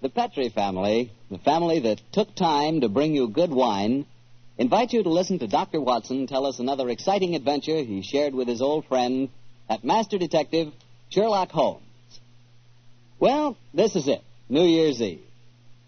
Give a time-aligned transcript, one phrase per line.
[0.00, 4.06] The Petri family, the family that took time to bring you good wine,
[4.56, 5.80] invite you to listen to Dr.
[5.80, 9.28] Watson tell us another exciting adventure he shared with his old friend,
[9.68, 10.72] that master detective,
[11.08, 11.82] Sherlock Holmes.
[13.18, 15.24] Well, this is it, New Year's Eve.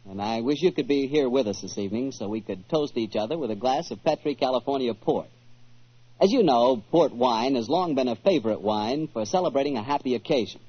[0.08, 2.96] And I wish you could be here with us this evening so we could toast
[2.96, 5.28] each other with a glass of Petri California port.
[6.20, 10.16] As you know, port wine has long been a favorite wine for celebrating a happy
[10.16, 10.60] occasion.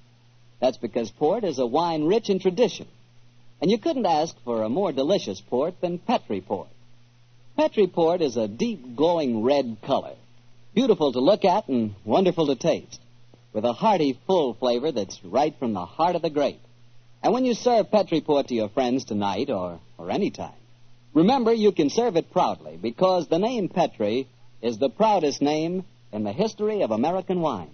[0.59, 2.87] That's because port is a wine rich in tradition.
[3.61, 6.67] And you couldn't ask for a more delicious port than Petri Port.
[7.55, 10.15] Petri Port is a deep, glowing red color,
[10.73, 12.99] beautiful to look at and wonderful to taste,
[13.53, 16.61] with a hearty, full flavor that's right from the heart of the grape.
[17.21, 20.57] And when you serve Petri Port to your friends tonight or, or any time,
[21.13, 24.27] remember you can serve it proudly because the name Petri
[24.63, 27.69] is the proudest name in the history of American wine.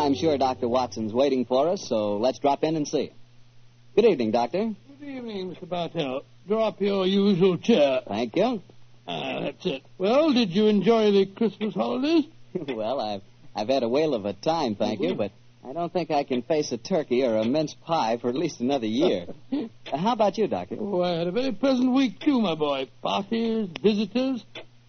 [0.00, 0.66] I'm sure Dr.
[0.66, 3.12] Watson's waiting for us, so let's drop in and see.
[3.94, 4.74] Good evening, Doctor.
[4.98, 5.68] Good evening, Mr.
[5.68, 6.22] Bartell.
[6.48, 8.00] Draw up your usual chair.
[8.08, 8.62] Thank you.
[9.06, 9.82] Ah, that's it.
[9.98, 12.24] Well, did you enjoy the Christmas holidays?
[12.54, 13.22] well, I've
[13.54, 15.32] I've had a whale of a time, thank you, but
[15.68, 18.60] I don't think I can face a turkey or a mince pie for at least
[18.60, 19.26] another year.
[19.92, 20.76] Uh, How about you, Doctor?
[20.78, 22.88] Oh, I had a very pleasant week, too, my boy.
[23.02, 24.44] Parties, visitors,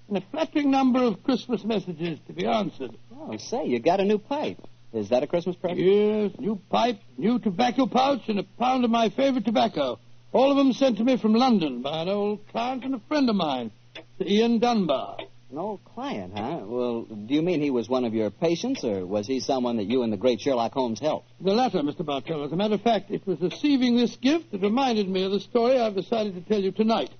[0.07, 2.91] and a flattering number of Christmas messages to be answered.
[3.11, 4.59] Oh, say, you got a new pipe.
[4.93, 5.79] Is that a Christmas present?
[5.79, 9.99] Yes, new pipe, new tobacco pouch, and a pound of my favorite tobacco.
[10.33, 13.29] All of them sent to me from London by an old client and a friend
[13.29, 13.71] of mine,
[14.17, 15.17] Sir Ian Dunbar.
[15.49, 16.59] An old client, huh?
[16.63, 19.85] Well, do you mean he was one of your patients, or was he someone that
[19.85, 21.27] you and the great Sherlock Holmes helped?
[21.41, 22.05] The latter, Mr.
[22.05, 22.43] Bartell.
[22.43, 25.41] As a matter of fact, it was receiving this gift that reminded me of the
[25.41, 27.11] story I've decided to tell you tonight.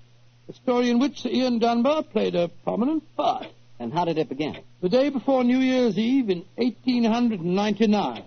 [0.50, 3.48] A story in which Sir Ian Dunbar played a prominent part.
[3.82, 4.60] And how did it begin?
[4.82, 8.24] The day before New Year's Eve in 1899,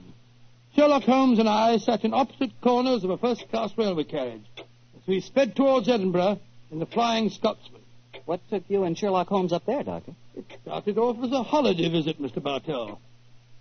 [0.74, 5.20] Sherlock Holmes and I sat in opposite corners of a first-class railway carriage as we
[5.20, 6.40] sped towards Edinburgh
[6.72, 7.82] in the Flying Scotsman.
[8.24, 10.16] What took you and Sherlock Holmes up there, Doctor?
[10.34, 12.42] It started off as a holiday visit, Mr.
[12.42, 12.98] Bartell.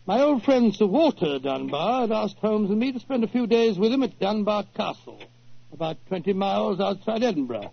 [0.07, 3.45] My old friend Sir Walter Dunbar had asked Holmes and me to spend a few
[3.45, 5.21] days with him at Dunbar Castle,
[5.71, 7.71] about 20 miles outside Edinburgh.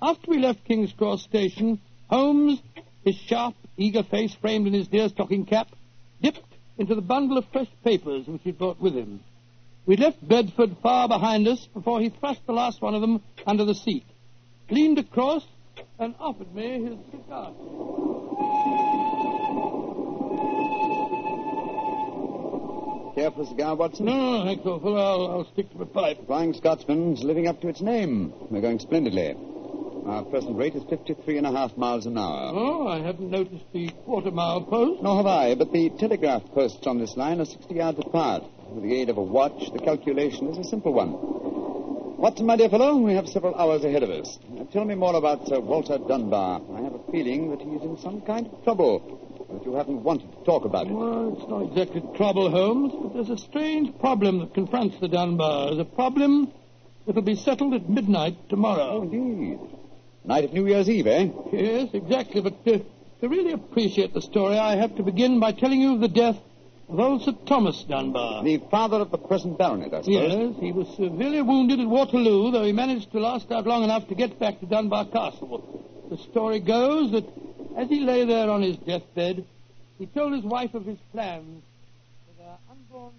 [0.00, 2.58] After we left King's Cross Station, Holmes,
[3.04, 5.68] his sharp, eager face framed in his deerstalking cap,
[6.20, 6.40] dipped
[6.78, 9.20] into the bundle of fresh papers which he'd brought with him.
[9.86, 13.64] We left Bedford far behind us before he thrust the last one of them under
[13.64, 14.04] the seat,
[14.70, 15.44] leaned across,
[15.98, 17.52] and offered me his cigar.
[23.14, 24.06] Care for a cigar, Watson?
[24.06, 24.64] No, thanks.
[24.64, 26.26] I'll, I'll stick to my pipe.
[26.26, 28.32] Flying Scotsman's living up to its name.
[28.50, 29.36] We're going splendidly.
[30.06, 32.50] Our present rate is 53 and a half miles an hour.
[32.54, 35.02] Oh, I haven't noticed the quarter mile post.
[35.02, 38.42] Nor have I, but the telegraph posts on this line are 60 yards apart.
[38.70, 41.12] With the aid of a watch, the calculation is a simple one.
[42.18, 44.38] Watson, my dear fellow, we have several hours ahead of us.
[44.48, 46.60] Now, tell me more about Sir Walter Dunbar.
[46.74, 50.30] I have a feeling that he's in some kind of trouble, but you haven't wanted
[50.32, 50.92] to talk about it.
[50.92, 55.80] Well, it's not exactly trouble, Holmes, but there's a strange problem that confronts the Dunbars.
[55.80, 56.52] A problem
[57.06, 59.02] that'll be settled at midnight Oh, tomorrow.
[59.02, 59.58] indeed.
[60.24, 61.28] Night of New Year's Eve, eh?
[61.52, 62.40] Yes, exactly.
[62.40, 62.78] But uh,
[63.20, 66.38] to really appreciate the story, I have to begin by telling you of the death
[66.88, 68.44] of old Sir Thomas Dunbar.
[68.44, 70.06] The father of the present baronet, I suppose.
[70.06, 74.06] Yes, he was severely wounded at Waterloo, though he managed to last out long enough
[74.08, 76.08] to get back to Dunbar Castle.
[76.10, 77.24] The story goes that
[77.76, 79.44] as he lay there on his deathbed,
[79.98, 81.62] he told his wife of his plans
[82.26, 83.12] for their unborn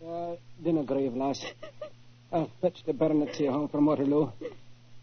[0.00, 0.38] child.
[0.40, 1.44] Uh, dinner grave, lass.
[2.32, 4.30] I'll fetch the baronet here home from Waterloo.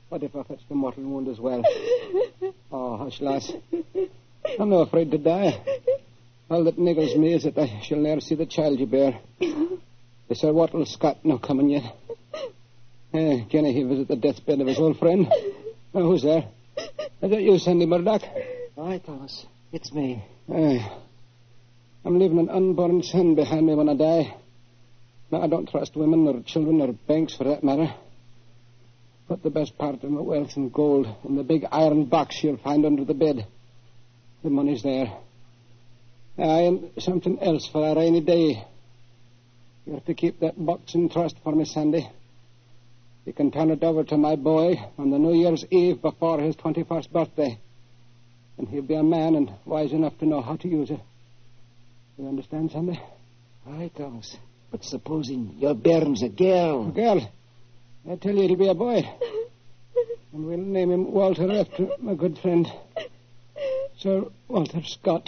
[0.10, 1.64] What if I fetch the mortal wound as well?
[2.72, 3.52] Oh, hush, lass.
[4.60, 5.60] I'm not afraid to die.
[6.52, 9.20] All that niggles me is that I shall never see the child you bear.
[10.30, 11.84] Is Sir Wattle Scott no coming yet?
[13.12, 15.28] Eh, can he visit the deathbed of his old friend?
[15.96, 16.48] Oh, who's there?
[16.78, 18.22] Is that you, Sandy Murdoch?
[18.78, 19.46] Aye, Thomas.
[19.72, 20.24] It's me.
[20.54, 20.88] Eh,
[22.06, 24.36] I'm leaving an unborn son behind me when I die.
[25.32, 27.94] Now, I don't trust women or children or banks for that matter.
[29.28, 32.58] put the best part of my wealth in gold in the big iron box you'll
[32.58, 33.46] find under the bed.
[34.44, 35.14] The money's there.
[36.38, 38.66] Aye, and something else for a rainy day.
[39.86, 42.10] You have to keep that box in trust for me, Sandy.
[43.26, 46.56] You can turn it over to my boy on the New Year's Eve before his
[46.56, 47.60] 21st birthday.
[48.58, 51.00] And he'll be a man and wise enough to know how to use it.
[52.18, 53.00] You understand, Sandy?
[53.68, 54.36] Aye, Thomas.
[54.72, 56.88] But supposing your bairn's a girl.
[56.88, 57.32] A girl.
[58.10, 59.04] I tell you, it'll be a boy.
[60.32, 62.72] And we'll name him Walter after my good friend,
[63.98, 65.28] Sir Walter Scott.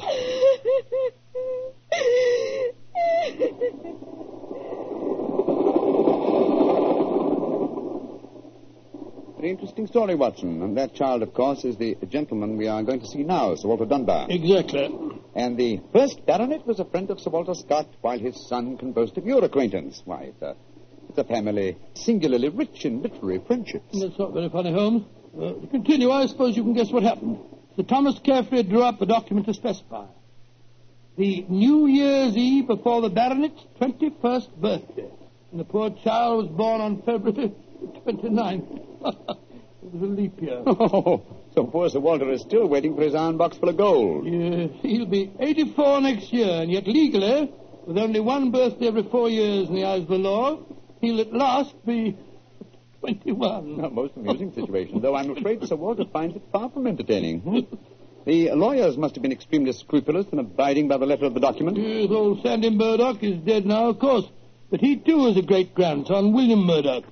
[9.38, 10.62] Very interesting story, Watson.
[10.62, 13.70] And that child, of course, is the gentleman we are going to see now, Sir
[13.70, 14.28] Walter Dunbar.
[14.30, 15.11] Exactly.
[15.34, 18.92] And the first baronet was a friend of Sir Walter Scott, while his son can
[18.92, 20.02] boast of your acquaintance.
[20.04, 20.56] Why, it's a,
[21.10, 23.98] it's a family singularly rich in literary friendships.
[24.00, 25.04] That's not very funny, Holmes.
[25.34, 27.40] Uh, to continue, I suppose you can guess what happened.
[27.78, 30.06] Sir Thomas carefully drew up a document to specify.
[31.18, 35.10] The New Year's Eve before the baronet's 21st birthday.
[35.52, 37.54] And the poor child was born on February
[38.06, 38.80] 29th.
[39.06, 40.64] it was a leap year.
[40.68, 44.26] Oh, so poor Sir Walter is still waiting for his iron box full of gold.
[44.26, 47.52] Yes, he'll be 84 next year, and yet legally,
[47.86, 50.60] with only one birthday every four years in the eyes of the law,
[51.02, 52.18] he'll at last be
[53.02, 53.80] 21.
[53.80, 57.40] A most amusing situation, though I'm afraid Sir Walter finds it far from entertaining.
[57.42, 57.76] Hmm?
[58.24, 61.78] The lawyers must have been extremely scrupulous in abiding by the letter of the document.
[61.78, 64.26] Yes, old Sandy Murdoch is dead now, of course.
[64.70, 67.04] But he, too, is a great-grandson, William Murdoch,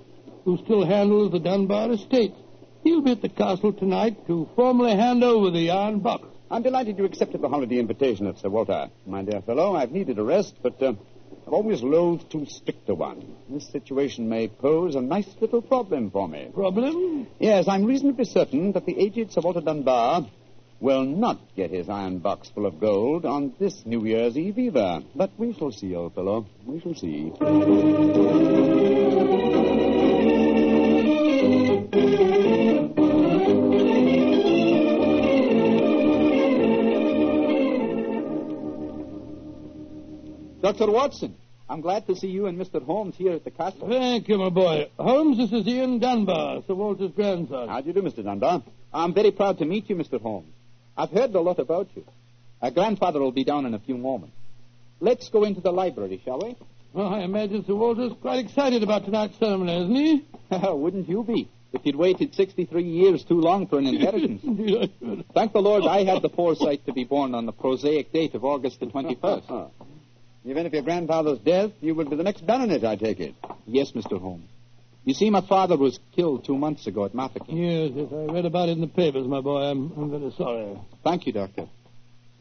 [0.46, 2.36] who still handles the Dunbar estate.
[2.84, 6.26] He'll be at the castle tonight to formally hand over the iron box.
[6.50, 8.90] I'm delighted you accepted the holiday invitation of Sir Walter.
[9.06, 10.94] My dear fellow, I've needed a rest, but uh,
[11.46, 13.36] I've always loathed too strict a one.
[13.50, 16.50] This situation may pose a nice little problem for me.
[16.54, 17.28] Problem?
[17.40, 20.28] Yes, I'm reasonably certain that the aged Sir Walter Dunbar
[20.80, 25.02] will not get his iron box full of gold on this New Year's Eve either.
[25.14, 26.48] But we shall see, old fellow.
[26.66, 28.99] We shall see.
[40.78, 40.92] Dr.
[40.92, 41.36] Watson,
[41.68, 42.84] I'm glad to see you and Mr.
[42.84, 43.88] Holmes here at the castle.
[43.90, 44.90] Thank you, my boy.
[45.00, 47.70] Holmes, this is Ian Dunbar, Sir Walter's grandson.
[47.70, 48.24] How do you do, Mr.
[48.24, 48.64] Dunbar?
[48.94, 50.22] I'm very proud to meet you, Mr.
[50.22, 50.54] Holmes.
[50.96, 52.06] I've heard a lot about you.
[52.62, 54.36] Our grandfather will be down in a few moments.
[55.00, 56.56] Let's go into the library, shall we?
[56.94, 60.26] Well, I imagine Sir Walter's quite excited about tonight's ceremony, isn't he?
[60.68, 61.50] Wouldn't you be?
[61.72, 64.42] If you'd waited 63 years too long for an inheritance.
[64.44, 65.26] Indeed, I should.
[65.34, 68.44] Thank the Lord I had the foresight to be born on the prosaic date of
[68.44, 69.72] August the 21st.
[70.46, 73.36] Even if your grandfather's death, you will be the next baronet, I take it.
[73.66, 74.20] yes, Mr.
[74.20, 74.48] Holmes.
[75.06, 77.58] You see, my father was killed two months ago at Mafeking.
[77.58, 79.62] Yes, yes, I read about it in the papers, my boy.
[79.62, 80.78] I'm, I'm very sorry.
[81.04, 81.68] Thank you, Doctor.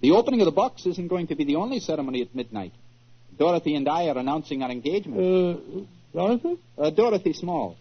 [0.00, 2.72] The opening of the box isn't going to be the only ceremony at midnight.
[3.38, 5.18] Dorothy and I are announcing our engagement.
[5.20, 5.80] Uh,
[6.12, 6.58] Dorothy?
[6.76, 7.76] Uh, Dorothy Small.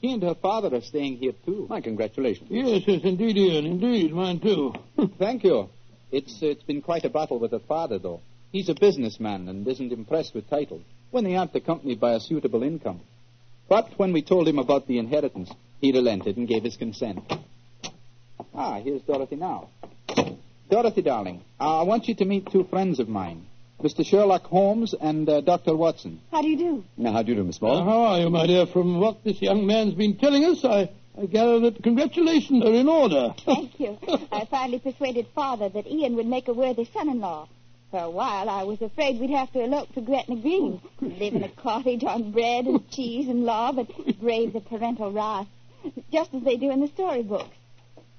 [0.00, 1.66] She and her father are staying here, too.
[1.68, 2.48] My congratulations.
[2.50, 4.12] Yes, yes, indeed, Ian, indeed.
[4.12, 4.72] Mine, too.
[5.18, 5.68] Thank you.
[6.10, 8.20] It's it's been quite a battle with her father, though.
[8.52, 12.62] He's a businessman and isn't impressed with titles when they aren't accompanied by a suitable
[12.62, 13.00] income.
[13.68, 15.50] But when we told him about the inheritance,
[15.80, 17.20] he relented and gave his consent.
[18.54, 19.68] Ah, here's Dorothy now.
[20.68, 23.46] Dorothy, darling, I want you to meet two friends of mine,
[23.80, 24.04] Mr.
[24.04, 25.76] Sherlock Holmes and uh, Dr.
[25.76, 26.20] Watson.
[26.30, 26.84] How do you do?
[26.96, 28.66] Now, how do you do, Miss Uh, how are you, my dear?
[28.66, 32.88] From what this young man's been telling us, I, I gather that congratulations are in
[32.88, 33.34] order.
[33.44, 33.98] Thank you.
[34.30, 37.48] I finally persuaded Father that Ian would make a worthy son-in-law.
[37.90, 41.42] For a while, I was afraid we'd have to elope to Gretna Green, live in
[41.42, 43.88] a cottage on bread and cheese and law, but
[44.20, 45.48] brave the parental wrath,
[46.12, 47.56] just as they do in the storybooks.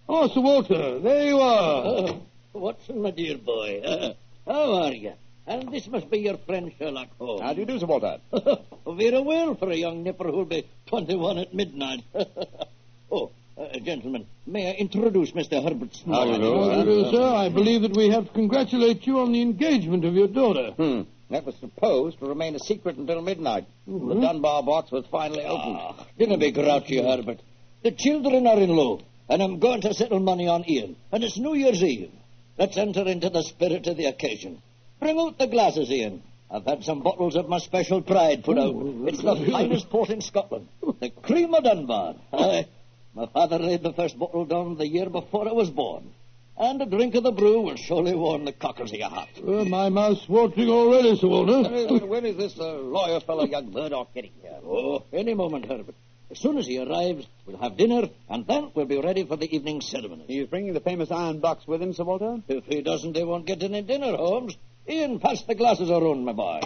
[0.09, 1.83] Oh, Sir Walter, there you are.
[1.85, 3.79] Oh, Watson, my dear boy.
[3.79, 4.13] Uh,
[4.45, 5.13] how are you?
[5.47, 7.41] And this must be your friend Sherlock Holmes.
[7.41, 8.19] How do you do, Sir Walter?
[8.85, 12.03] Very well for a young nipper who'll be 21 at midnight.
[13.11, 15.63] oh, uh, gentlemen, may I introduce Mr.
[15.63, 16.19] Herbert Small?
[16.19, 16.69] How do you do?
[16.71, 17.23] How do you do, sir?
[17.23, 20.71] I believe that we have to congratulate you on the engagement of your daughter.
[20.71, 21.01] Hmm.
[21.29, 23.65] That was supposed to remain a secret until midnight.
[23.87, 25.77] The Dunbar box was finally opened.
[25.79, 27.39] Ah, dinna be grouchy, Herbert.
[27.83, 30.97] The children are in low, and I'm going to settle money on Ian.
[31.11, 32.11] And it's New Year's Eve.
[32.57, 34.61] Let's enter into the spirit of the occasion.
[34.99, 36.21] Bring out the glasses, Ian.
[36.53, 38.75] I've had some bottles of my special pride put out.
[39.07, 40.67] It's the finest port in Scotland.
[40.99, 42.15] The cream of Dunbar.
[42.33, 42.67] Aye.
[43.13, 46.13] My father laid the first bottle down the year before I was born.
[46.57, 49.29] And a drink of the brew will surely warm the cockles of your heart.
[49.41, 52.05] Well, my mouth's watering already, Sir Walter.
[52.05, 54.59] When is this uh, lawyer fellow, young Murdoch, getting here?
[54.63, 55.95] Oh, any moment, Herbert.
[56.29, 59.53] As soon as he arrives, we'll have dinner, and then we'll be ready for the
[59.53, 60.23] evening ceremony.
[60.27, 62.41] He's bringing the famous iron box with him, Sir Walter?
[62.47, 64.55] If he doesn't, they won't get any dinner, Holmes.
[64.87, 66.61] Ian, pass the glasses around, my boy.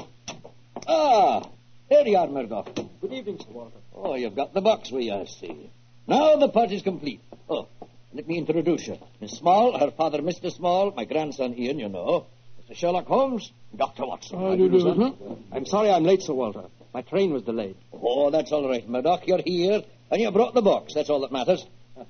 [0.87, 1.47] Ah,
[1.89, 2.75] here you are, Murdoch.
[3.01, 3.77] Good evening, Sir Walter.
[3.95, 5.71] Oh, you've got the box with you, I see.
[6.07, 7.21] Now the party's complete.
[7.49, 7.67] Oh,
[8.13, 8.97] let me introduce you.
[9.19, 10.51] Miss Small, her father, Mr.
[10.51, 12.27] Small, my grandson, Ian, you know.
[12.69, 12.75] Mr.
[12.75, 14.05] Sherlock Holmes, Dr.
[14.05, 14.39] Watson.
[14.39, 15.35] How do you do, huh?
[15.51, 16.63] I'm sorry I'm late, Sir Walter.
[16.93, 17.75] My train was delayed.
[17.91, 19.27] Oh, that's all right, Murdoch.
[19.27, 19.81] You're here,
[20.11, 20.93] and you brought the box.
[20.93, 21.65] That's all that matters.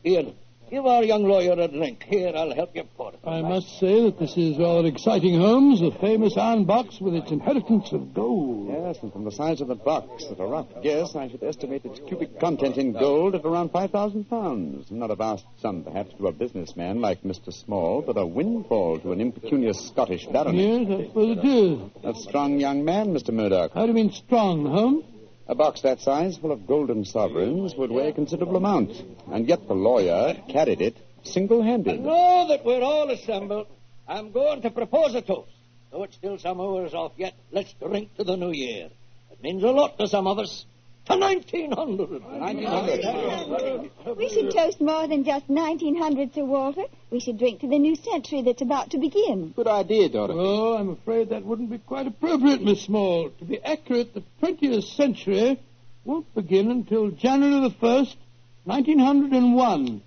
[0.06, 0.36] Ian,
[0.70, 2.04] give our young lawyer a drink.
[2.04, 3.20] Here, I'll help you pour it.
[3.26, 5.82] I must say that this is rather exciting, Holmes.
[5.82, 8.70] The famous iron box with its inheritance of gold.
[8.70, 11.86] Yes, and from the size of the box, at a rough guess, I should estimate
[11.86, 14.92] its cubic content in gold at around 5,000 pounds.
[14.92, 17.54] Not a vast sum, perhaps, to a businessman like Mr.
[17.54, 20.88] Small, but a windfall to an impecunious Scottish baronet.
[20.88, 21.80] Yes, I suppose it is.
[22.04, 23.34] A strong young man, Mr.
[23.34, 23.72] Murdoch.
[23.74, 25.06] How do you mean strong, Holmes?
[25.48, 28.92] A box that size, full of golden sovereigns, would weigh a considerable amount.
[29.32, 32.00] And yet the lawyer carried it single-handed.
[32.02, 33.68] Now that we're all assembled,
[34.08, 35.52] I'm going to propose a toast.
[35.92, 38.90] Though it's still some hours off yet, let's drink to the new year.
[39.32, 40.66] It means a lot to some of us.
[41.08, 42.24] To 1900.
[42.24, 44.18] 1900.
[44.18, 46.86] We should toast more than just 1900, Sir Walter.
[47.12, 49.54] We should drink to the new century that's about to begin.
[49.56, 50.40] Good idea, Dorothy.
[50.40, 53.30] Oh, I'm afraid that wouldn't be quite appropriate, Miss Small.
[53.30, 55.60] To be accurate, the 20th century
[56.06, 58.16] won't begin until January the 1st,
[58.64, 60.02] 1901,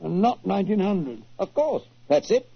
[0.00, 1.22] and not 1900.
[1.38, 1.84] Of course.
[2.08, 2.48] That's it.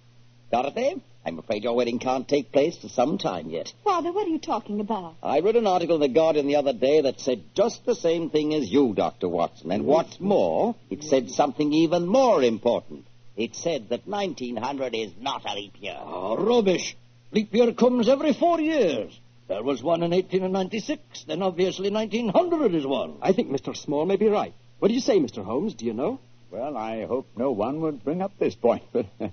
[0.51, 3.73] Dorothy, I'm afraid your wedding can't take place for some time yet.
[3.85, 5.15] Father, what are you talking about?
[5.23, 8.29] I read an article in The Guardian the other day that said just the same
[8.29, 9.29] thing as you, Dr.
[9.29, 9.71] Watson.
[9.71, 13.07] And what's more, it said something even more important.
[13.37, 15.97] It said that 1900 is not a leap year.
[15.99, 16.97] Oh, rubbish.
[17.31, 19.19] Leap year comes every four years.
[19.49, 21.25] There was one in 1896.
[21.27, 23.17] Then obviously 1900 is one.
[23.23, 23.77] I think Mr.
[23.77, 24.55] Small may be right.
[24.81, 25.45] What do you say, Mr.
[25.45, 25.75] Holmes?
[25.75, 26.21] Do you know?
[26.51, 29.07] Well, I hope no one would bring up this point, but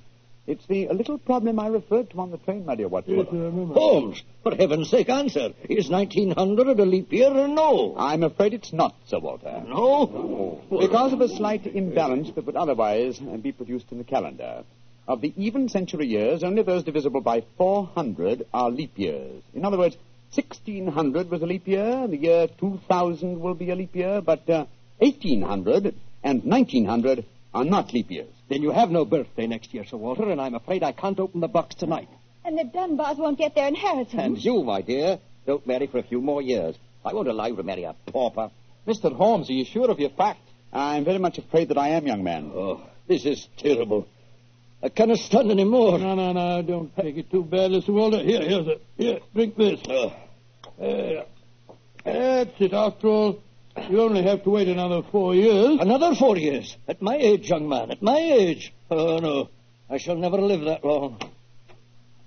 [0.49, 3.17] it's the little problem I referred to on the train, my dear Watson.
[3.17, 3.73] Yes, I remember.
[3.75, 5.53] Holmes, for heaven's sake, answer.
[5.69, 7.95] Is 1900 a leap year or no?
[7.97, 9.63] I'm afraid it's not, Sir Walter.
[9.67, 10.61] No?
[10.69, 14.63] Because of a slight imbalance that would otherwise uh, be produced in the calendar.
[15.07, 19.43] Of the even century years, only those divisible by 400 are leap years.
[19.53, 19.97] In other words,
[20.33, 24.65] 1600 was a leap year, the year 2000 will be a leap year, but uh,
[24.97, 28.29] 1800 and 1900 are not leap years.
[28.49, 31.39] Then you have no birthday next year, Sir Walter, and I'm afraid I can't open
[31.39, 32.09] the box tonight.
[32.43, 34.13] And the Dunbars won't get their inheritance.
[34.15, 36.75] And you, my dear, don't marry for a few more years.
[37.05, 38.49] I won't allow you to marry a pauper.
[38.87, 39.15] Mr.
[39.15, 40.41] Holmes, are you sure of your facts?
[40.73, 42.51] I'm very much afraid that I am, young man.
[42.53, 44.07] Oh, this is terrible.
[44.81, 45.99] I cannot stand any more.
[45.99, 48.23] No, no, no, don't take it too badly, Sir Walter.
[48.23, 48.81] Here, here's it.
[48.97, 49.79] Here, drink this.
[49.87, 50.13] Oh,
[50.77, 51.25] There.
[52.05, 52.73] That's it.
[52.73, 53.43] After all,
[53.89, 55.79] you only have to wait another four years.
[55.79, 56.75] another four years.
[56.87, 58.73] At my age, young man, at my age.
[58.89, 59.49] Oh, no.
[59.89, 61.19] I shall never live that long.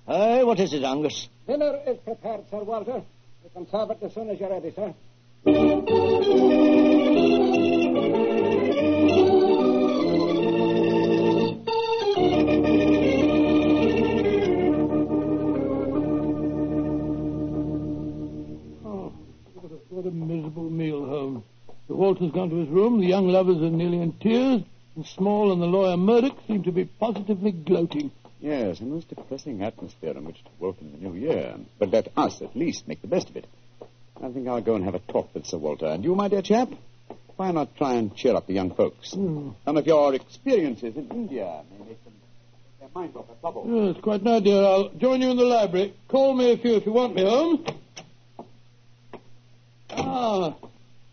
[0.07, 1.29] Aye, what is it, Angus?
[1.47, 3.03] Dinner is prepared, Sir Walter.
[3.45, 4.95] You can serve it as soon as you're ready, sir.
[21.93, 23.01] Sir Walter's gone to his room.
[23.01, 24.63] The young lovers are nearly in tears.
[24.97, 28.11] And Small and the lawyer Murdoch seem to be positively gloating.
[28.41, 31.55] Yes, a most depressing atmosphere in which to welcome the new year.
[31.79, 33.47] But let us, at least, make the best of it.
[34.23, 35.85] I think I'll go and have a talk with Sir Walter.
[35.85, 36.71] And you, my dear chap,
[37.37, 39.11] why not try and cheer up the young folks?
[39.11, 42.15] Some of your experiences in India may make them
[42.81, 43.67] their minds off their trouble.
[43.69, 44.63] Yes, quite an idea.
[44.63, 45.95] I'll join you in the library.
[46.09, 47.69] Call me if you if you want me, Holmes.
[49.91, 50.55] Ah,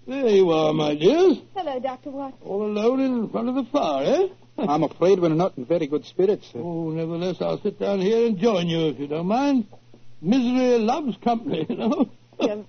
[0.09, 1.37] there you are, my dears.
[1.55, 2.09] Hello, Dr.
[2.09, 2.39] Watson.
[2.43, 4.27] All alone in front of the fire, eh?
[4.67, 6.47] I'm afraid we're not in very good spirits.
[6.51, 6.59] sir.
[6.59, 9.67] Oh, nevertheless, I'll sit down here and join you if you don't mind.
[10.21, 12.09] Misery loves company, you know.
[12.41, 12.65] You're,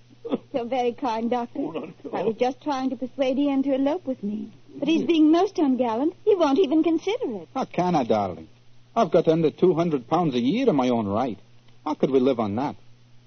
[0.53, 1.59] you're very kind, Doctor.
[1.61, 4.53] Oh, not at I was just trying to persuade Ian to elope with me.
[4.79, 6.15] But he's being most ungallant.
[6.25, 7.49] He won't even consider it.
[7.55, 8.49] How can I, darling?
[8.95, 11.39] I've got under 200 pounds a year in my own right.
[11.85, 12.77] How could we live on that?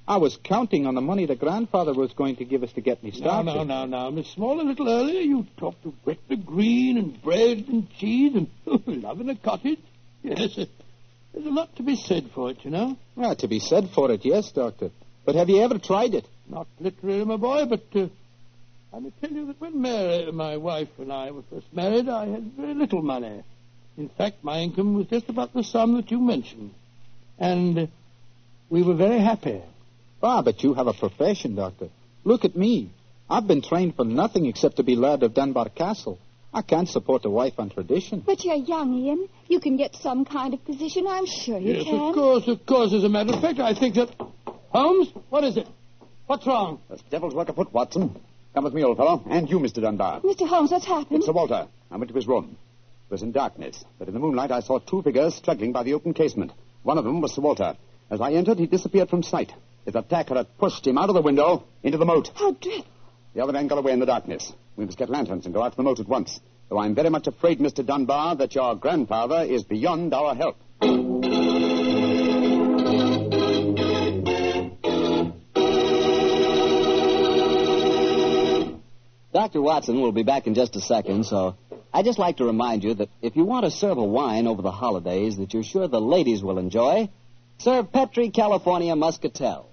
[0.05, 3.03] I was counting on the money the grandfather was going to give us to get
[3.03, 3.45] me started.
[3.45, 7.65] now, now, now, Miss Small, a little earlier you talked of Gretna Green and bread
[7.69, 8.49] and cheese and
[9.01, 9.79] love in a cottage.
[10.21, 10.65] Yes, uh,
[11.33, 12.97] there's a lot to be said for it, you know.
[13.15, 14.91] Well, to be said for it, yes, Doctor.
[15.25, 16.27] But have you ever tried it?
[16.49, 18.07] Not literally, my boy, but uh,
[18.93, 22.27] I may tell you that when Mary, my wife, and I were first married, I
[22.27, 23.41] had very little money.
[23.97, 26.73] In fact, my income was just about the sum that you mentioned.
[27.39, 27.87] And uh,
[28.69, 29.61] we were very happy.
[30.23, 31.89] Ah, but you have a profession, Doctor.
[32.23, 32.91] Look at me.
[33.29, 36.17] I've been trained for nothing except to be Laird of Dunbar Castle.
[36.53, 38.21] I can't support a wife on tradition.
[38.25, 39.27] But you're young, Ian.
[39.47, 41.07] You can get some kind of position.
[41.07, 41.95] I'm sure you yes, can.
[41.95, 42.93] of course, of course.
[42.93, 44.15] As a matter of fact, I think that.
[44.69, 45.67] Holmes, what is it?
[46.27, 46.79] What's wrong?
[46.87, 48.19] There's devil's work afoot, Watson.
[48.53, 49.23] Come with me, old fellow.
[49.29, 49.81] And you, Mr.
[49.81, 50.21] Dunbar.
[50.21, 50.47] Mr.
[50.47, 51.17] Holmes, what's happened?
[51.17, 51.67] It's Sir Walter.
[51.91, 52.55] I went to his room.
[53.09, 55.95] It was in darkness, but in the moonlight I saw two figures struggling by the
[55.95, 56.51] open casement.
[56.83, 57.75] One of them was Sir Walter.
[58.09, 59.51] As I entered, he disappeared from sight.
[59.85, 62.31] His attacker had pushed him out of the window into the moat.
[62.35, 62.85] How dreadful.
[63.33, 64.53] The other man got away in the darkness.
[64.75, 66.39] We must get lanterns and go out to the moat at once.
[66.69, 67.85] Though I'm very much afraid, Mr.
[67.85, 70.57] Dunbar, that your grandfather is beyond our help.
[79.33, 79.61] Dr.
[79.61, 81.55] Watson will be back in just a second, so
[81.91, 84.61] I'd just like to remind you that if you want to serve a wine over
[84.61, 87.09] the holidays that you're sure the ladies will enjoy,
[87.57, 89.69] serve Petri California Muscatel.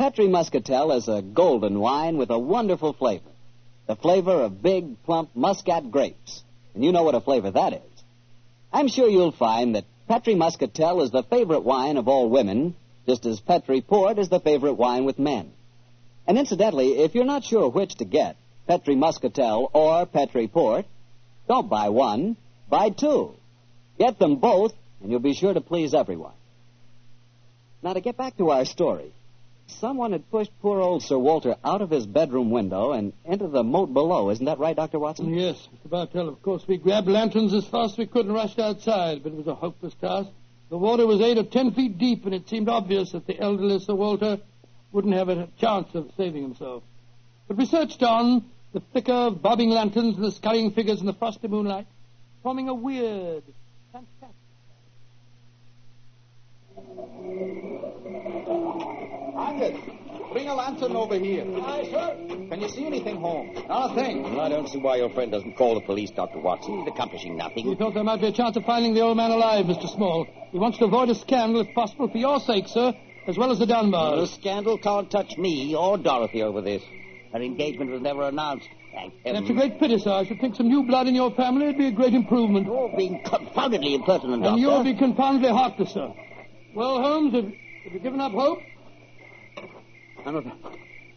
[0.00, 3.28] Petri Muscatel is a golden wine with a wonderful flavor.
[3.86, 6.42] The flavor of big, plump Muscat grapes.
[6.74, 8.02] And you know what a flavor that is.
[8.72, 12.76] I'm sure you'll find that Petri Muscatel is the favorite wine of all women,
[13.06, 15.52] just as Petri Port is the favorite wine with men.
[16.26, 20.86] And incidentally, if you're not sure which to get, Petri Muscatel or Petri Port,
[21.46, 22.38] don't buy one,
[22.70, 23.34] buy two.
[23.98, 26.32] Get them both, and you'll be sure to please everyone.
[27.82, 29.12] Now, to get back to our story,
[29.78, 33.62] someone had pushed poor old Sir Walter out of his bedroom window and into the
[33.62, 34.30] moat below.
[34.30, 34.98] Isn't that right, Dr.
[34.98, 35.26] Watson?
[35.26, 35.90] Mm, yes, Mr.
[35.90, 36.28] Bartell.
[36.28, 39.36] Of course, we grabbed lanterns as fast as we could and rushed outside, but it
[39.36, 40.28] was a hopeless task.
[40.70, 43.80] The water was eight or ten feet deep, and it seemed obvious that the elderly
[43.80, 44.38] Sir Walter
[44.92, 46.82] wouldn't have a chance of saving himself.
[47.48, 51.14] But we searched on, the flicker of bobbing lanterns and the scurrying figures in the
[51.14, 51.86] frosty moonlight,
[52.42, 53.42] forming a weird,
[53.92, 54.39] fantastic.
[59.36, 59.78] Angus,
[60.32, 61.44] bring a lantern over here.
[61.62, 62.16] Aye, sir.
[62.50, 63.58] Can you see anything, Holmes?
[63.68, 64.38] Not a thing.
[64.38, 66.38] I don't see why your friend doesn't call the police, Dr.
[66.40, 66.78] Watson.
[66.80, 67.68] He's accomplishing nothing.
[67.68, 69.88] We thought there might be a chance of finding the old man alive, Mr.
[69.94, 70.26] Small.
[70.50, 72.92] He wants to avoid a scandal, if possible, for your sake, sir,
[73.26, 73.90] as well as the Dunbars.
[73.92, 74.34] The Dunbars.
[74.40, 76.82] scandal can't touch me or Dorothy over this.
[77.32, 78.68] Her engagement was never announced.
[78.92, 79.40] Thank heaven.
[79.44, 80.10] That's a great pity, sir.
[80.10, 82.66] I should think some new blood in your family would be a great improvement.
[82.66, 84.60] You're being confoundedly impertinent, And Doctor.
[84.60, 86.12] you'll be confoundedly heartless, sir.
[86.74, 88.58] Well, Holmes, have, have you given up hope?
[90.24, 90.44] I'm af-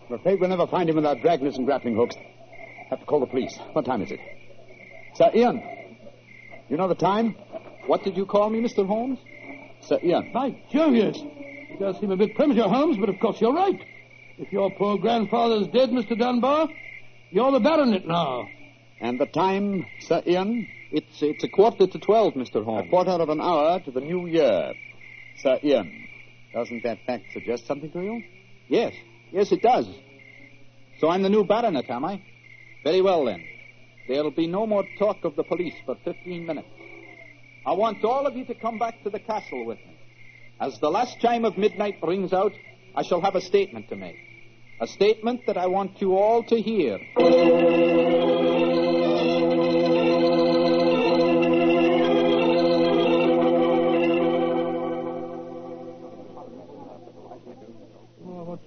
[0.10, 2.16] I'm afraid we'll never find him without dragnets and grappling hooks.
[2.90, 3.58] Have to call the police.
[3.74, 4.20] What time is it?
[5.16, 5.62] Sir Ian.
[6.70, 7.36] You know the time?
[7.88, 8.86] What did you call me, Mr.
[8.86, 9.20] Holmes?
[9.82, 10.32] Sir Ian.
[10.34, 11.18] By Jove, yes.
[11.20, 13.80] It does seem a bit premature, Holmes, but of course you're right.
[14.38, 16.18] If your poor grandfather's dead, Mr.
[16.18, 16.68] Dunbar,
[17.32, 18.48] you're the baronet now.
[19.00, 20.68] And the time, Sir Ian?
[20.92, 22.64] It's it's a quarter to twelve, Mr.
[22.64, 22.68] Holmes.
[22.68, 22.90] A Holmes.
[22.90, 24.74] quarter of an hour to the new year.
[25.44, 26.08] Sir Ian.
[26.54, 28.24] Uh, Doesn't that fact suggest something to you?
[28.70, 28.94] Yes,
[29.32, 29.86] yes, it does.
[31.00, 32.22] So I'm the new baronet, am I?
[32.84, 33.44] Very well then.
[34.08, 36.68] There'll be no more talk of the police for 15 minutes.
[37.66, 39.98] I want all of you to come back to the castle with me.
[40.60, 42.54] As the last chime of midnight rings out,
[42.96, 44.18] I shall have a statement to make.
[44.80, 47.00] A statement that I want you all to hear.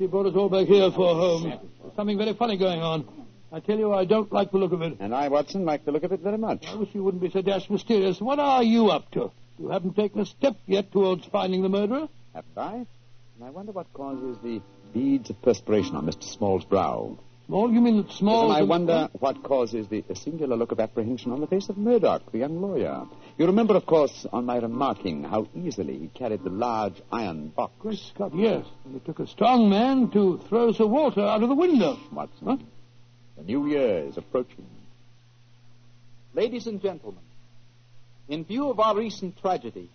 [0.07, 1.47] You brought us all back here for, Holmes?
[1.83, 3.27] There's something very funny going on.
[3.51, 4.99] I tell you, I don't like the look of it.
[5.01, 6.65] And I, Watson, like the look of it very much.
[6.69, 8.21] I wish you wouldn't be so dashed mysterious.
[8.21, 9.33] What are you up to?
[9.59, 12.07] You haven't taken a step yet towards finding the murderer.
[12.33, 12.75] Haven't I?
[12.75, 14.63] And I wonder what causes the
[14.95, 16.23] beads of perspiration on Mr.
[16.23, 17.19] Small's brow.
[17.47, 17.73] Small?
[17.73, 18.51] You mean that Small?
[18.51, 22.33] and I wonder what causes the singular look of apprehension on the face of Murdoch,
[22.33, 23.07] the young lawyer.
[23.39, 27.73] You remember, of course, on my remarking how easily he carried the large iron box.
[27.79, 28.65] Great Scott, yes.
[28.85, 31.97] And it took a strong man to throw Sir Walter out of the window.
[32.11, 32.67] Watson.
[33.37, 34.67] The new year is approaching.
[36.35, 37.23] Ladies and gentlemen,
[38.29, 39.89] in view of our recent tragedy,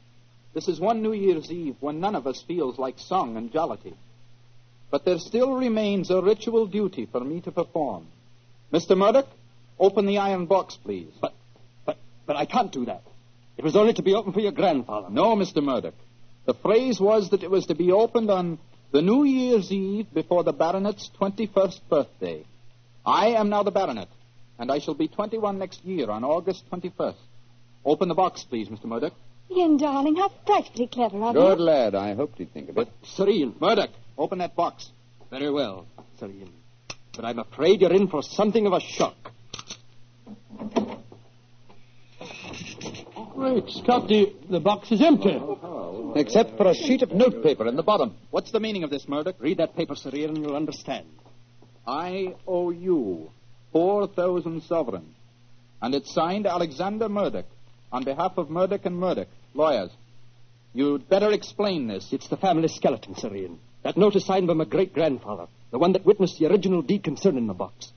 [0.53, 3.93] this is one New Year's Eve when none of us feels like song and jollity.
[4.91, 8.08] But there still remains a ritual duty for me to perform.
[8.73, 8.97] Mr.
[8.97, 9.27] Murdoch,
[9.80, 11.12] open the iron box, please.
[11.19, 11.34] But,
[11.86, 13.01] but, but I can't do that.
[13.58, 15.10] It was only to be opened for your grandfather.
[15.10, 15.63] No, Mr.
[15.63, 15.95] Murdoch.
[16.45, 18.60] The phrase was that it was to be opened on
[18.91, 22.43] the New Year's Eve before the baronet's 21st birthday.
[23.06, 24.10] I am now the baronet,
[24.60, 27.15] and I shall be 21 next year on August 21st.
[27.86, 28.86] Open the box, please, Mr.
[28.86, 29.13] Murdoch.
[29.55, 31.41] Ian, darling, how frightfully clever of you.
[31.41, 31.65] Good you.
[31.65, 31.95] lad.
[31.95, 32.87] I hoped he'd think of it.
[33.03, 33.55] Sir Ian.
[33.59, 34.91] Murdoch, open that box.
[35.29, 35.87] Very well,
[36.19, 36.51] Sir Ian.
[37.15, 39.31] But I'm afraid you're in for something of a shock.
[43.33, 45.33] Great Scott, the, the box is empty.
[45.33, 48.15] Oh, Except for a sheet of notepaper in the bottom.
[48.29, 49.35] What's the meaning of this, Murdoch?
[49.39, 51.07] Read that paper, Sir Ian, and you'll understand.
[51.87, 53.31] I owe you
[53.73, 55.15] 4,000 sovereigns.
[55.81, 57.47] And it's signed Alexander Murdoch
[57.91, 59.91] on behalf of Murdoch and Murdoch, lawyers.
[60.73, 62.13] You'd better explain this.
[62.13, 63.59] It's the family skeleton, Sir Ian.
[63.83, 67.03] That note is signed by my great grandfather, the one that witnessed the original deed
[67.03, 67.91] concerning the box.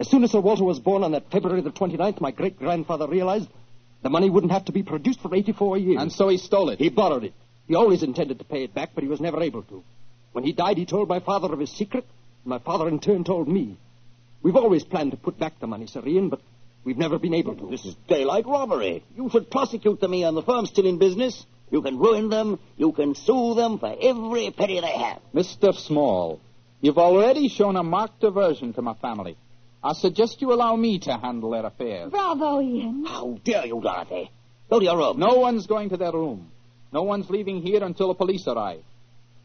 [0.00, 3.06] As soon as Sir Walter was born on that February the 29th, my great grandfather
[3.06, 3.48] realized
[4.02, 6.00] the money wouldn't have to be produced for 84 years.
[6.00, 6.78] And so he stole it.
[6.78, 7.34] He borrowed it.
[7.66, 9.82] He always intended to pay it back, but he was never able to.
[10.32, 12.04] When he died, he told my father of his secret,
[12.44, 13.76] and my father in turn told me.
[14.42, 16.40] We've always planned to put back the money, Sir Ian, but
[16.84, 17.68] we've never been able to.
[17.70, 19.04] This is daylight robbery.
[19.16, 20.34] You should prosecute them, Ian.
[20.34, 21.44] The firm's still in business.
[21.70, 22.58] You can ruin them.
[22.76, 25.20] You can sue them for every penny they have.
[25.34, 25.74] Mr.
[25.74, 26.40] Small,
[26.80, 29.36] you've already shown a marked aversion to my family.
[29.82, 32.10] I suggest you allow me to handle their affairs.
[32.10, 33.04] Bravo, Ian.
[33.04, 34.30] How dare you, Dorothy?
[34.70, 35.18] Go to your room.
[35.18, 36.50] No one's going to their room.
[36.92, 38.82] No one's leaving here until the police arrive.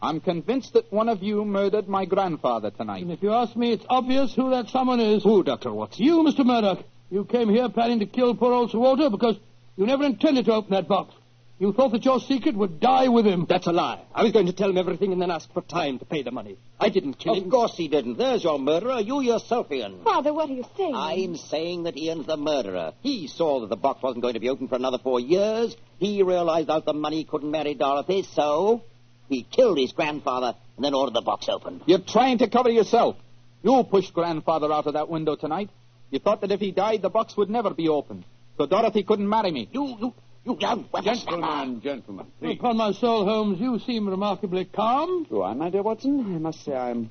[0.01, 3.03] I'm convinced that one of you murdered my grandfather tonight.
[3.03, 5.23] And if you ask me, it's obvious who that someone is.
[5.23, 5.71] Who, Dr.
[5.71, 6.03] Watson?
[6.03, 6.45] You, Mr.
[6.45, 6.83] Murdoch.
[7.13, 9.36] You came here planning to kill poor old Sir Walter because
[9.76, 11.13] you never intended to open that box.
[11.60, 13.45] You thought that your secret would die with him.
[13.47, 14.02] That's a lie.
[14.15, 16.32] I was going to tell him everything and then ask for time to pay the
[16.32, 16.58] money.
[16.80, 17.43] I didn't kill him.
[17.43, 18.17] Of course he didn't.
[18.17, 18.99] There's your murderer.
[18.99, 20.02] You yourself, Ian.
[20.04, 20.95] Father, what are you saying?
[20.95, 22.93] I'm saying that Ian's the murderer.
[23.02, 25.78] He saw that the box wasn't going to be opened for another four years.
[25.99, 28.82] He realized out the money couldn't marry Dorothy, so
[29.30, 31.80] he killed his grandfather and then ordered the box open.
[31.86, 33.17] You're trying to cover yourself.
[33.62, 35.69] You pushed grandfather out of that window tonight.
[36.13, 38.23] You thought that if he died, the box would never be opened.
[38.60, 39.67] So Dorothy couldn't marry me.
[39.71, 40.13] You, you,
[40.45, 42.60] you young Gentlemen, gentlemen, please.
[42.60, 45.26] Upon my soul, Holmes, you seem remarkably calm.
[45.28, 46.36] Do I, my dear Watson?
[46.36, 47.10] I must say I'm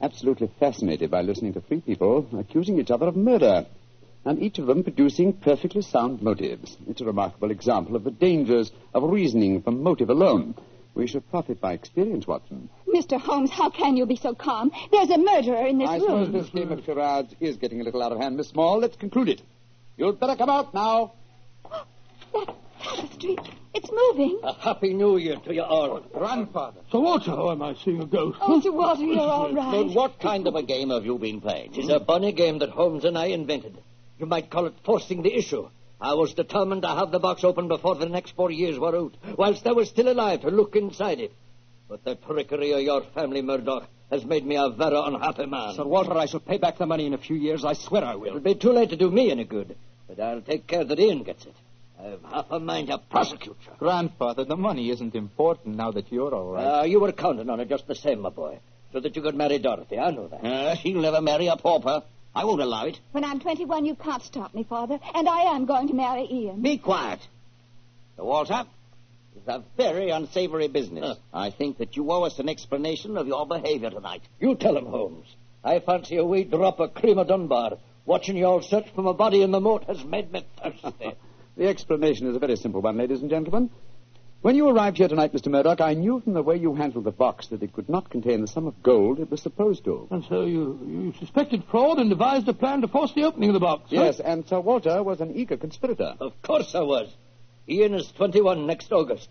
[0.00, 3.66] absolutely fascinated by listening to three people accusing each other of murder,
[4.24, 6.78] and each of them producing perfectly sound motives.
[6.88, 10.54] It's a remarkable example of the dangers of reasoning from motive alone.
[10.94, 12.68] We should profit by experience, Watson.
[12.88, 13.18] Mr.
[13.20, 14.72] Holmes, how can you be so calm?
[14.90, 16.02] There's a murderer in this I room.
[16.26, 18.78] suppose this game of charades is getting a little out of hand, Miss Small.
[18.78, 19.40] Let's conclude it.
[19.96, 21.12] You'd better come out now.
[22.32, 22.48] That
[22.82, 23.36] tapestry,
[23.74, 24.40] it's moving.
[24.42, 26.00] A happy new year to you all.
[26.00, 26.80] Grandfather.
[26.90, 28.38] Sir Walter, oh, am I seeing a ghost?
[28.40, 29.90] Oh, Sir Walter, you're all But right.
[29.94, 31.74] what kind of a game have you been playing?
[31.74, 33.76] It's a bunny game that Holmes and I invented.
[34.18, 35.68] You might call it forcing the issue.
[36.00, 39.14] I was determined to have the box open before the next four years were out,
[39.36, 41.32] whilst I was still alive to look inside it.
[41.88, 45.74] But the trickery of your family, Murdoch, has made me a very unhappy man.
[45.74, 47.64] Sir Walter, I shall pay back the money in a few years.
[47.64, 48.28] I swear I will.
[48.28, 49.76] It'll be too late to do me any good,
[50.08, 51.54] but I'll take care that Ian gets it.
[52.02, 53.72] I've half a mind to prosecute you.
[53.78, 56.80] Grandfather, the money isn't important now that you're all right.
[56.80, 58.58] Uh, you were counting on it just the same, my boy,
[58.92, 59.98] so that you could marry Dorothy.
[59.98, 60.42] I know that.
[60.42, 62.02] Uh, she'll never marry a pauper.
[62.34, 62.98] I won't allow it.
[63.12, 64.98] When I'm 21, you can't stop me, Father.
[65.14, 66.62] And I am going to marry Ian.
[66.62, 67.20] Be quiet.
[68.16, 68.64] Sir Walter,
[69.36, 71.04] it's a very unsavory business.
[71.04, 71.14] Huh.
[71.32, 74.22] I think that you owe us an explanation of your behavior tonight.
[74.38, 75.26] You tell him, Holmes.
[75.64, 77.78] I fancy a wee drop of cream of Dunbar.
[78.06, 81.16] Watching you all search for my body in the moat has made me thirsty.
[81.56, 83.68] The explanation is a very simple one, ladies and gentlemen.
[84.42, 85.48] When you arrived here tonight, Mr.
[85.50, 88.40] Murdoch, I knew from the way you handled the box that it could not contain
[88.40, 90.08] the sum of gold it was supposed to.
[90.10, 93.54] And so you, you suspected fraud and devised a plan to force the opening of
[93.54, 93.90] the box.
[93.90, 93.96] huh?
[94.02, 96.14] Yes, and Sir Walter was an eager conspirator.
[96.20, 97.12] of course I was.
[97.68, 99.28] Ian is 21 next August.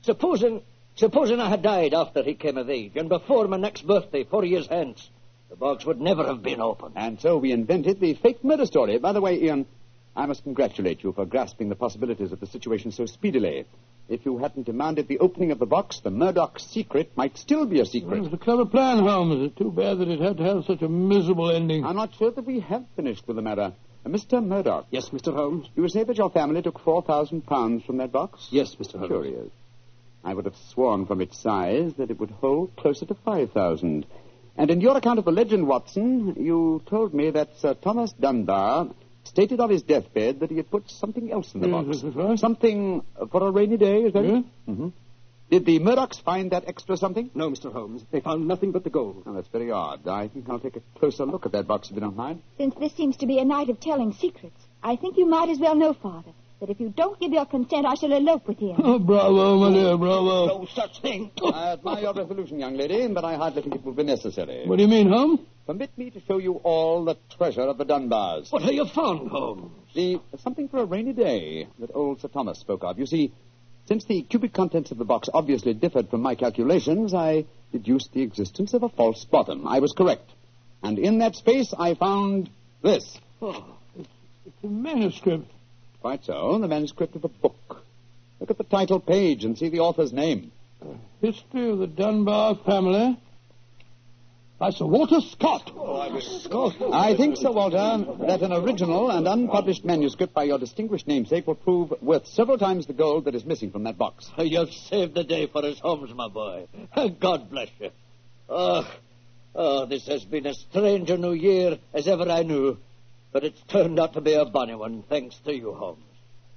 [0.00, 0.62] Supposing,
[0.96, 4.46] supposing I had died after he came of age and before my next birthday, four
[4.46, 5.10] years hence,
[5.50, 6.94] the box would never have been opened.
[6.96, 8.96] And so we invented the fake murder story.
[8.96, 9.66] By the way, Ian,
[10.16, 13.66] I must congratulate you for grasping the possibilities of the situation so speedily.
[14.08, 17.80] If you hadn't demanded the opening of the box, the Murdoch secret might still be
[17.80, 18.12] a secret.
[18.20, 18.32] It secret.
[18.32, 19.46] was a clever plan, Holmes.
[19.46, 21.84] It's too bad that it had to have such a miserable ending.
[21.84, 23.74] I'm not sure that we have finished with the matter.
[24.06, 24.42] Uh, Mr.
[24.44, 25.34] Murdoch, Yes, Mr.
[25.34, 25.66] Holmes?
[25.76, 28.48] you say that your family took £4,000 from that box?
[28.50, 28.92] Yes, Mr.
[28.92, 29.08] Holmes.
[29.08, 29.50] Curious.
[30.24, 34.06] I would have sworn from its size that it would hold closer to 5,000.
[34.56, 38.88] And in your account of the legend, Watson, you told me that Sir Thomas Dunbar
[39.38, 42.00] stated on his deathbed that he had put something else in the box.
[42.02, 42.40] that's.
[42.40, 44.38] Something for a rainy day, is that Yeah.
[44.38, 44.44] it?
[44.68, 44.88] Mm-hmm.
[45.52, 47.30] Did the Murdochs find that extra something?
[47.34, 47.72] No, Mr.
[47.72, 48.04] Holmes.
[48.10, 49.22] They found nothing but the gold.
[49.26, 50.08] Oh, that's very odd.
[50.08, 52.42] I think I'll take a closer look at that box if you don't mind.
[52.56, 55.60] Since this seems to be a night of telling secrets, I think you might as
[55.60, 58.80] well know, Father, that if you don't give your consent, I shall elope with Ian.
[58.82, 60.46] Oh, bravo, my dear, bravo.
[60.46, 61.30] No such thing.
[61.44, 64.66] I admire your resolution, young lady, but I hardly think it will be necessary.
[64.66, 65.40] What do you mean, Holmes?
[65.66, 68.50] Permit me to show you all the treasure of the Dunbars.
[68.50, 69.72] What have you found, Holmes?
[69.94, 72.98] The something for a rainy day that old Sir Thomas spoke of.
[72.98, 73.32] You see,
[73.86, 78.22] since the cubic contents of the box obviously differed from my calculations, I deduced the
[78.22, 79.66] existence of a false bottom.
[79.68, 80.30] I was correct.
[80.82, 82.50] And in that space, I found
[82.82, 83.18] this.
[83.40, 84.08] Oh, it's,
[84.46, 85.50] it's a manuscript.
[86.00, 87.84] Quite so, the manuscript of a book.
[88.40, 90.52] Look at the title page and see the author's name.
[91.20, 93.18] History of the Dunbar family.
[94.58, 95.72] by Sir Walter Scott.
[95.74, 96.76] Oh, I was Scott.
[96.92, 101.56] I think, Sir Walter, that an original and unpublished manuscript by your distinguished namesake will
[101.56, 104.30] prove worth several times the gold that is missing from that box.
[104.38, 106.66] You've saved the day for us, Holmes, my boy.
[107.20, 107.90] God bless you.
[108.48, 108.88] Oh,
[109.54, 112.78] oh, this has been as strange a new year as ever I knew.
[113.32, 116.02] But it's turned out to be a bonny one, thanks to you, Holmes.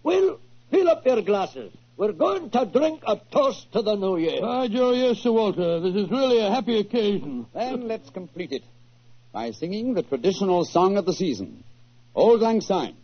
[0.04, 1.74] Well, fill up your glasses.
[1.98, 4.42] We're going to drink a toast to the new year.
[4.42, 5.80] By Joe, yes, Sir Walter.
[5.82, 7.46] This is really a happy occasion.
[7.54, 8.64] Then let's complete it
[9.32, 11.64] by singing the traditional song of the season,
[12.16, 12.96] Auld Lang Syne.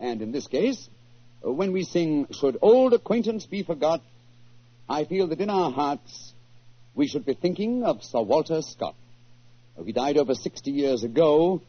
[0.00, 0.88] And in this case,
[1.42, 4.00] when we sing Should Old Acquaintance Be Forgot,
[4.88, 6.32] I feel that in our hearts
[6.94, 8.94] we should be thinking of Sir Walter Scott.
[9.84, 11.60] He died over 60 years ago.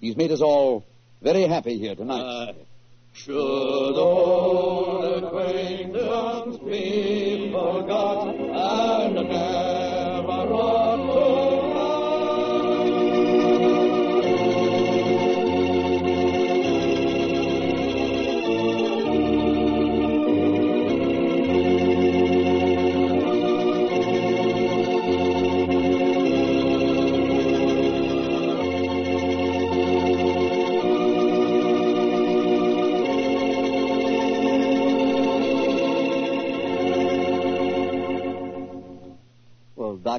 [0.00, 0.84] He's made us all
[1.22, 2.22] very happy here tonight.
[2.22, 2.54] Aye.
[3.12, 7.29] Should old acquaintance be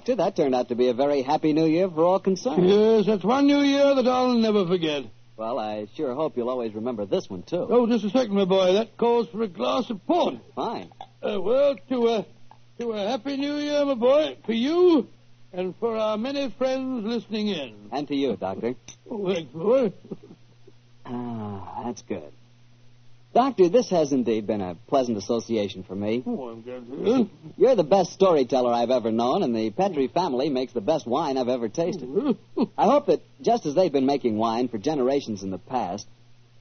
[0.02, 2.68] Doctor, that turned out to be a very happy new year for all concerned.
[2.68, 5.04] Yes, that's one new year that I'll never forget.
[5.38, 7.68] Well, I sure hope you'll always remember this one, too.
[7.70, 8.74] Oh, just a second, my boy.
[8.74, 10.38] That calls for a glass of port.
[10.56, 10.90] Fine.
[11.22, 12.26] Uh, well, to a,
[12.80, 15.08] to a happy new year, my boy, for you
[15.54, 17.90] and for our many friends listening in.
[17.92, 18.74] And to you, Doctor.
[19.08, 19.94] Oh, thanks, boy.
[21.06, 22.34] Ah, that's good.
[23.34, 26.22] Doctor, this has indeed been a pleasant association for me.
[26.26, 27.28] Oh, I'm glad to hear.
[27.58, 31.38] You're the best storyteller I've ever known, and the Petri family makes the best wine
[31.38, 32.10] I've ever tasted.
[32.78, 36.08] I hope that just as they've been making wine for generations in the past,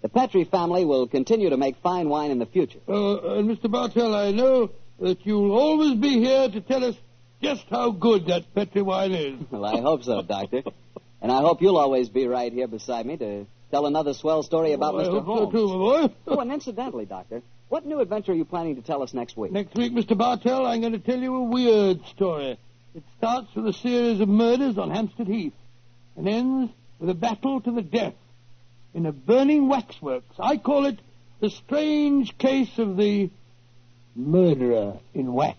[0.02, 2.78] the Petri family will continue to make fine wine in the future.
[2.88, 3.68] Uh, and Mr.
[3.68, 6.94] Bartell, I know that you'll always be here to tell us
[7.42, 9.40] just how good that Petri wine is.
[9.50, 10.62] Well, I hope so, Doctor.
[11.20, 14.72] And I hope you'll always be right here beside me to tell another swell story
[14.72, 15.22] about I Mr.
[15.22, 15.52] hope Holmes.
[15.52, 16.14] so too, my boy.
[16.26, 19.52] Oh, and incidentally, Doctor, what new adventure are you planning to tell us next week?
[19.52, 20.16] Next week, Mr.
[20.16, 22.58] Bartell, I'm going to tell you a weird story.
[22.94, 25.52] It starts with a series of murders on Hampstead Heath
[26.16, 28.14] and ends with a battle to the death
[28.92, 30.34] in a burning waxworks.
[30.38, 30.98] I call it
[31.40, 33.30] the strange case of the
[34.16, 35.56] murderer in wax.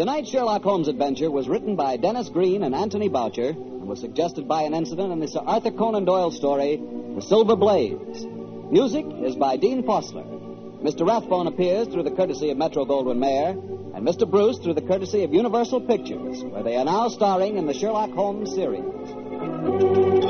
[0.00, 4.48] Tonight's Sherlock Holmes adventure was written by Denis Green and Anthony Boucher and was suggested
[4.48, 6.80] by an incident in the Sir Arthur Conan Doyle story,
[7.16, 8.24] The Silver Blaze.
[8.70, 10.24] Music is by Dean Fossler.
[10.82, 11.06] Mr.
[11.06, 14.26] Rathbone appears through the courtesy of Metro Goldwyn Mayer, and Mr.
[14.26, 18.10] Bruce through the courtesy of Universal Pictures, where they are now starring in the Sherlock
[18.12, 20.29] Holmes series.